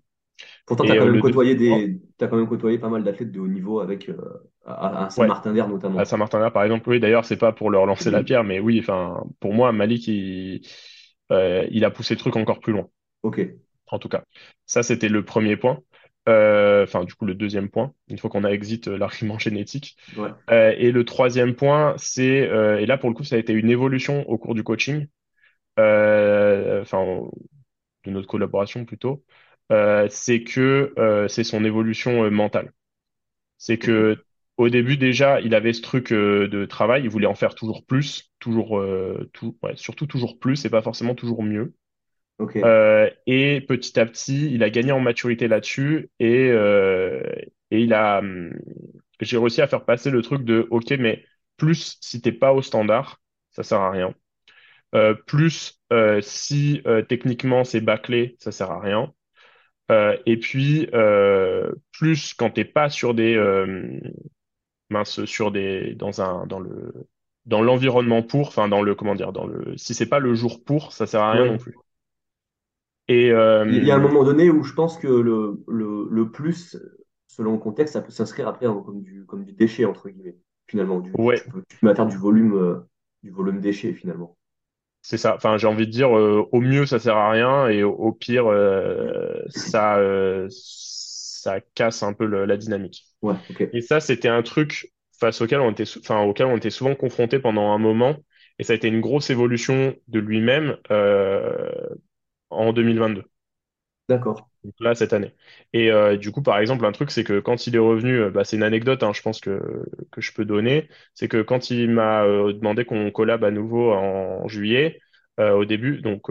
[0.67, 3.81] Pourtant, tu as euh, des, t'as quand même côtoyé pas mal d'athlètes de haut niveau
[3.81, 4.17] avec, euh,
[4.65, 6.05] à, à ouais, Saint-Martin-d'Air À notamment.
[6.05, 9.25] Saint-Martin-là, par exemple, oui, d'ailleurs, c'est pas pour leur lancer la pierre, mais oui, enfin,
[9.41, 10.63] pour moi, Malik, il,
[11.33, 12.87] euh, il a poussé le truc encore plus loin,
[13.23, 13.39] Ok,
[13.89, 14.23] en tout cas.
[14.67, 15.81] Ça, c'était le premier point.
[16.29, 19.97] Euh, Enfin, du coup, le deuxième point, une fois qu'on a exit euh, l'argument génétique.
[20.17, 22.25] ouais, Euh, et le troisième point, c'est,
[22.81, 25.07] et là, pour le coup, ça a été une évolution au cours du coaching,
[25.79, 27.23] enfin,
[28.05, 29.25] de notre collaboration plutôt,
[30.11, 30.95] c'est que
[31.29, 32.73] c'est son évolution mentale.
[33.59, 34.25] C'est que
[34.59, 37.85] au début déjà, il avait ce truc euh, de travail, il voulait en faire toujours
[37.87, 41.75] plus, toujours, euh, tout, ouais, surtout toujours plus et pas forcément toujours mieux.
[42.65, 47.23] Euh, et petit à petit, il a gagné en maturité là-dessus et, euh,
[47.71, 48.53] et il a, hum,
[49.21, 51.25] j'ai réussi à faire passer le truc de, OK, mais
[51.57, 54.15] plus si t'es pas au standard, ça sert à rien.
[54.95, 59.13] Euh, plus euh, si euh, techniquement c'est bâclé, ça sert à rien.
[59.91, 64.01] Euh, et puis euh, plus quand t'es pas sur des euh,
[64.91, 66.93] mince sur des dans un dans le
[67.47, 70.63] dans l'environnement pour, enfin dans le comment dire dans le si c'est pas le jour
[70.65, 71.83] pour, ça sert à rien non plus.
[73.13, 73.31] Et
[73.67, 76.77] Il y a un euh, moment donné où je pense que le, le, le plus,
[77.29, 80.37] selon le contexte, ça peut s'inscrire après en- comme du, comme du déchet, entre guillemets.
[80.69, 82.81] Finalement, du, ouais, tu peux, tu peux faire du volume, euh,
[83.23, 84.37] du volume déchet, finalement.
[85.03, 85.35] c'est ça.
[85.37, 88.13] Enfin, j'ai envie de dire euh, au mieux ça sert à rien et au, au
[88.13, 93.05] pire euh, ça euh, ça casse un peu le- la dynamique.
[93.23, 93.37] Ouais.
[93.73, 97.39] Et ça, c'était un truc face auquel on était, enfin, auquel on était souvent confronté
[97.41, 98.17] pendant un moment.
[98.59, 101.71] Et ça a été une grosse évolution de lui-même euh,
[102.53, 103.25] en 2022.
[104.09, 104.49] D'accord.
[104.65, 105.35] Donc là, cette année.
[105.73, 108.31] Et euh, du coup, par exemple, un truc, c'est que quand il est revenu, euh,
[108.31, 109.61] bah, c'est une anecdote, hein, je pense que,
[110.13, 113.93] que je peux donner, c'est que quand il m'a euh, demandé qu'on collab à nouveau
[113.93, 115.01] en juillet,
[115.39, 116.29] au début, donc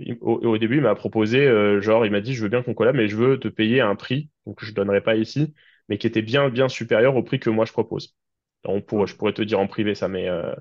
[0.00, 1.46] il- au, au début, il m'a proposé,
[1.80, 3.94] genre, il m'a dit, je veux bien qu'on collab, mais je veux te payer un
[3.94, 5.54] prix, donc je donnerai pas ici,
[5.88, 8.16] mais qui était bien, bien supérieur au prix que moi je propose.
[8.64, 10.54] On pourrait, je pourrais te dire en privé ça, mais euh,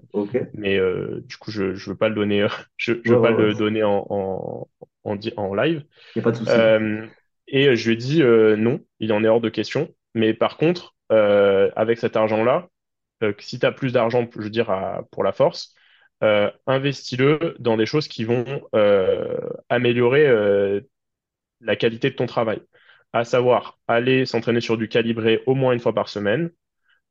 [0.53, 3.31] mais euh, du coup, je je veux pas le donner, je je ouais, veux pas
[3.31, 3.31] ouais.
[3.31, 4.69] le donner en en
[5.03, 5.86] en, en live.
[6.15, 6.60] Il n'y a pas de souci.
[6.60, 7.07] Euh,
[7.47, 9.89] et je lui ai dit euh, non, il en est hors de question.
[10.15, 12.69] Mais par contre, euh, avec cet argent-là,
[13.23, 15.75] euh, si tu as plus d'argent, je veux dire, à- pour la force,
[16.23, 20.81] euh, investis-le dans des choses qui vont euh, améliorer euh,
[21.62, 22.62] la qualité de ton travail.
[23.13, 26.51] À savoir, aller s'entraîner sur du calibré au moins une fois par semaine,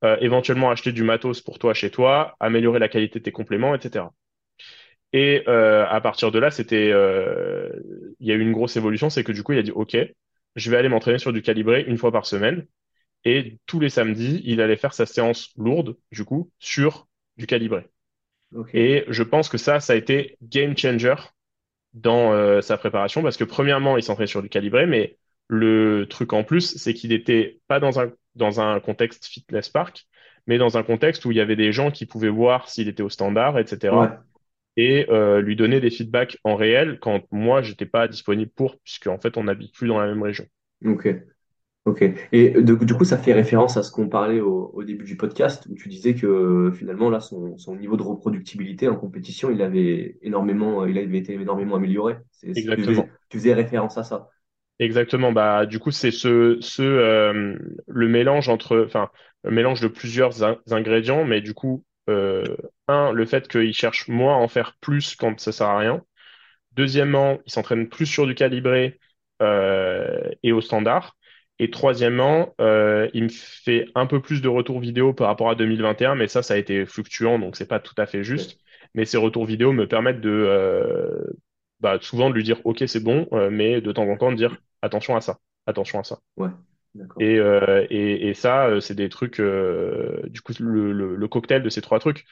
[0.04, 3.74] euh, éventuellement acheter du matos pour toi chez toi, améliorer la qualité de tes compléments,
[3.74, 4.06] etc.
[5.12, 7.70] Et euh, à partir de là, c'était, euh,
[8.20, 9.96] il y a eu une grosse évolution, c'est que du coup, il a dit, OK,
[10.56, 12.66] je vais aller m'entraîner sur du calibré une fois par semaine.
[13.24, 17.87] Et tous les samedis, il allait faire sa séance lourde, du coup, sur du calibré.
[18.72, 21.14] Et je pense que ça, ça a été game changer
[21.94, 25.16] dans euh, sa préparation, parce que premièrement, il s'entraînait sur du calibré, mais
[25.48, 30.07] le truc en plus, c'est qu'il était pas dans un, dans un contexte fitness park,
[30.46, 33.03] mais dans un contexte où il y avait des gens qui pouvaient voir s'il était
[33.03, 33.57] au standard,
[33.90, 34.09] Ouais.
[34.09, 34.16] etc
[34.77, 39.07] et euh, lui donner des feedbacks en réel quand moi j'étais pas disponible pour puisque
[39.09, 40.46] en fait on n'habite plus dans la même région.
[40.85, 41.09] Ok.
[41.87, 42.03] Ok.
[42.33, 45.16] Et de- du coup, ça fait référence à ce qu'on parlait au, au début du
[45.16, 49.62] podcast, où tu disais que finalement, là, son, son niveau de reproductibilité en compétition, il
[49.62, 52.16] avait énormément, il avait été énormément amélioré.
[52.40, 53.09] Tu faisais, Exactement.
[53.31, 54.31] tu faisais référence à ça.
[54.79, 55.33] Exactement.
[55.33, 57.57] Bah du coup c'est ce ce euh,
[57.89, 59.11] le mélange entre enfin
[59.45, 62.45] le mélange de plusieurs in- ingrédients, mais du coup euh,
[62.89, 66.03] un le fait qu'il cherche moins à en faire plus quand ça sert à rien.
[66.73, 69.01] Deuxièmement, il s'entraîne plus sur du calibré
[69.43, 71.17] euh, et au standard.
[71.61, 75.55] Et troisièmement, euh, il me fait un peu plus de retours vidéo par rapport à
[75.57, 78.61] 2021, mais ça, ça a été fluctuant, donc c'est pas tout à fait juste.
[78.95, 81.25] Mais ces retours vidéo me permettent de euh,
[81.81, 84.37] bah, souvent de lui dire OK, c'est bon, euh, mais de temps en temps de
[84.37, 86.21] dire attention à ça, attention à ça.
[86.37, 86.51] Ouais.
[87.19, 89.41] Et, euh, et, et ça, euh, c'est des trucs.
[89.41, 92.25] euh, du coup, le, le, le cocktail de ces trois trucs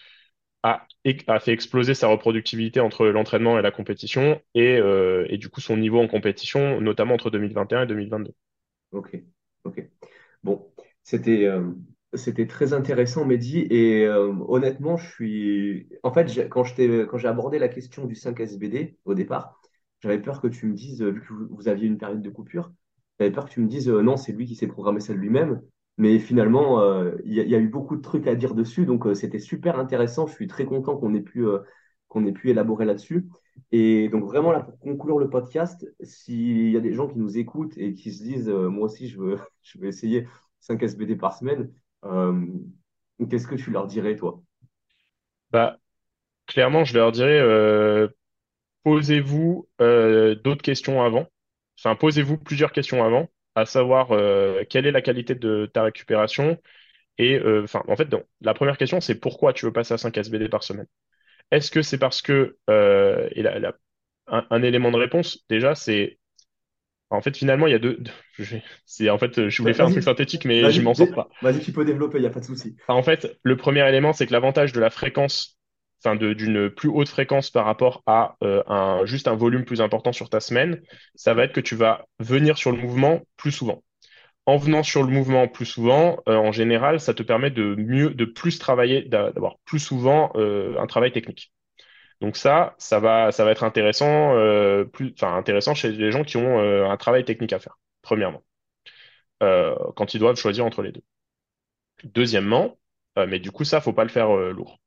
[0.62, 0.86] a,
[1.28, 4.80] a fait exploser sa reproductivité entre l'entraînement et la compétition, et,
[5.28, 8.32] et du coup son niveau en compétition, notamment entre 2021 et 2022.
[8.92, 9.16] Ok.
[9.64, 9.90] Ok.
[10.42, 11.48] Bon, c'était
[12.16, 13.60] c'était très intéressant, Mehdi.
[13.70, 15.88] Et euh, honnêtement, je suis.
[16.02, 19.60] En fait, quand j'ai abordé la question du 5 SBD au départ,
[20.00, 22.72] j'avais peur que tu me dises, vu que vous, aviez une période de coupure,
[23.18, 25.62] j'avais peur que tu me dises euh, non, c'est lui qui s'est programmé ça lui-même.
[25.96, 28.84] Mais finalement, euh, il y, a eu beaucoup de trucs à dire dessus.
[28.84, 30.26] Donc, c'était super intéressant.
[30.26, 31.44] Je suis très content qu'on ait pu,
[32.08, 33.28] qu'on ait pu élaborer là-dessus.
[33.70, 37.38] Et donc, vraiment, là, pour conclure le podcast, s'il y a des gens qui nous
[37.38, 40.26] écoutent et qui se disent, moi aussi, je veux, je veux essayer
[40.58, 41.70] 5 SBD par semaine.
[42.04, 42.46] Euh,
[43.30, 44.42] qu'est-ce que tu leur dirais, toi?
[45.50, 45.78] Bah,
[46.46, 48.08] clairement, je leur dirais, euh,
[48.84, 51.28] posez-vous euh, d'autres questions avant.
[51.78, 54.08] Enfin, posez-vous plusieurs questions avant, à savoir
[54.70, 56.58] quelle est la qualité de ta récupération.
[57.18, 58.08] Et en fait,
[58.40, 60.86] la première question, c'est pourquoi tu veux passer à 5 SBD par semaine?
[61.50, 63.44] Est-ce que c'est parce que, et
[64.28, 66.18] un élément de réponse, déjà, c'est
[67.14, 67.98] En fait, finalement, il y a deux.
[68.86, 71.28] C'est en fait, je voulais faire un truc synthétique, mais je m'en sors pas.
[71.40, 72.76] vas-y, tu peux développer, il n'y a pas de souci.
[72.88, 75.58] En fait, le premier élément, c'est que l'avantage de la fréquence,
[76.04, 80.12] enfin, d'une plus haute fréquence par rapport à euh, un juste un volume plus important
[80.12, 80.82] sur ta semaine,
[81.14, 83.82] ça va être que tu vas venir sur le mouvement plus souvent.
[84.46, 88.10] en venant sur le mouvement plus souvent, euh, en général, ça te permet de mieux,
[88.10, 91.52] de plus travailler, d'a- d'avoir plus souvent euh, un travail technique.
[92.20, 96.24] Donc ça, ça va, ça va être intéressant, euh, plus, enfin intéressant chez les gens
[96.24, 97.78] qui ont euh, un travail technique à faire.
[98.02, 98.42] Premièrement,
[99.42, 101.02] euh, quand ils doivent choisir entre les deux.
[102.04, 102.78] Deuxièmement,
[103.16, 104.78] mais du coup ça, faut pas le faire lourd.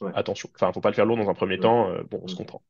[0.00, 1.90] Ouais, Attention, enfin faut pas le faire lourd dans un premier ouais, temps.
[2.10, 2.62] bon, on se comprend.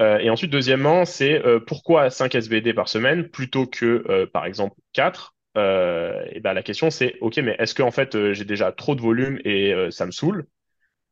[0.00, 5.34] Et ensuite, deuxièmement, c'est pourquoi 5 SVD par semaine plutôt que, par exemple, 4?
[5.56, 8.94] Euh, et ben, la question, c'est, OK, mais est-ce que en fait, j'ai déjà trop
[8.94, 10.46] de volume et ça me saoule?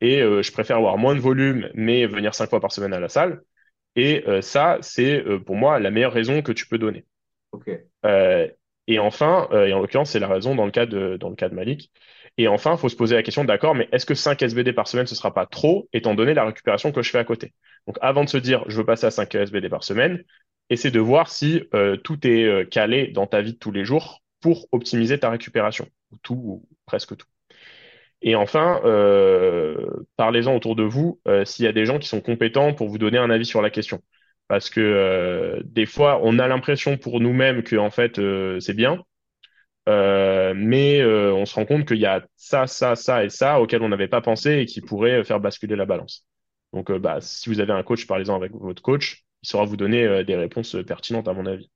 [0.01, 3.01] Et euh, je préfère avoir moins de volume, mais venir 5 fois par semaine à
[3.01, 3.43] la salle.
[3.97, 7.07] Et euh, ça, c'est euh, pour moi la meilleure raison que tu peux donner.
[8.89, 11.49] et enfin, et en l'occurrence, c'est la raison dans le cas de, dans le cas
[11.49, 11.91] de Malik.
[12.39, 14.87] Et enfin, il faut se poser la question, d'accord, mais est-ce que 5 SBD par
[14.87, 17.55] semaine, ce sera pas trop, étant donné la récupération que je fais à côté?
[17.87, 20.23] Donc, avant de se dire, je veux passer à 5 SBD par semaine,
[20.69, 21.63] essaie de voir si
[22.05, 25.89] tout est calé dans ta vie de tous les jours pour optimiser ta récupération.
[26.23, 27.27] Tout, ou presque tout.
[28.23, 29.77] Et enfin, euh,
[30.17, 32.99] parlez-en autour de vous euh, s'il y a des gens qui sont compétents pour vous
[32.99, 34.03] donner un avis sur la question.
[34.49, 38.21] Parce que euh, des fois, on a l'impression pour nous-mêmes que en fait
[38.61, 39.03] c'est bien,
[39.87, 43.89] mais on se rend compte qu'il y a ça, ça, ça et ça auquel on
[43.89, 46.25] n'avait pas pensé et qui pourrait faire basculer la balance.
[46.73, 50.25] Donc, bah, si vous avez un coach, parlez-en avec votre coach, il saura vous donner
[50.25, 51.71] des réponses pertinentes à mon avis.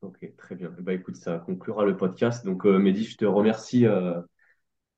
[0.00, 0.72] ok, très bien.
[0.80, 2.44] Bah écoute, ça conclura le podcast.
[2.44, 3.86] Donc, Mehdi, je te remercie,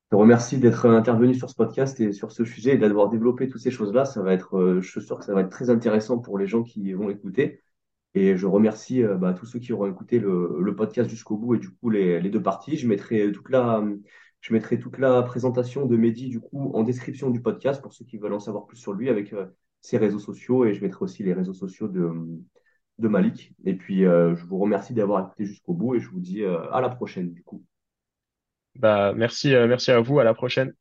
[0.09, 3.61] te remercie d'être intervenu sur ce podcast et sur ce sujet et d'avoir développé toutes
[3.61, 4.05] ces choses-là.
[4.05, 6.47] Ça va être, euh, je suis sûr que ça va être très intéressant pour les
[6.47, 7.63] gens qui vont écouter.
[8.13, 11.59] Et je remercie euh, bah, tous ceux qui auront écouté le, podcast jusqu'au bout et
[11.59, 12.77] du coup les, deux parties.
[12.77, 13.83] Je mettrai toute la,
[14.41, 18.05] je mettrai toute la présentation de Mehdi du coup en description du podcast pour ceux
[18.05, 19.47] qui veulent en savoir plus sur lui avec euh,
[19.81, 22.13] ses réseaux sociaux et je mettrai aussi les réseaux sociaux de,
[22.99, 23.53] Malik.
[23.65, 26.89] Et puis je vous remercie d'avoir écouté jusqu'au bout et je vous dis à la
[26.89, 27.63] prochaine du coup.
[28.75, 30.73] Bah, merci, euh, merci à vous, à la prochaine.